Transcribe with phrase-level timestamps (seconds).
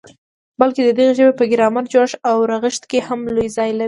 [0.59, 3.79] بلکي د دغي ژبي په ګرامري جوړښت او رغښت کي هم لوی ځای لري.